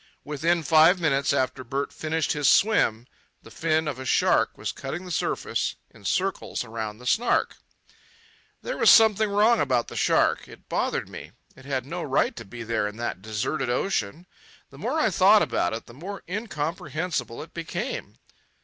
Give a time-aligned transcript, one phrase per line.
[0.23, 3.05] Within five minutes after Bert finished his swim,
[3.43, 7.57] the fin of a shark was cutting the surface in circles around the Snark.
[8.63, 10.47] There was something wrong about that shark.
[10.47, 11.33] It bothered me.
[11.55, 14.25] It had no right to be there in that deserted ocean.
[14.71, 18.17] The more I thought about it, the more incomprehensible it became.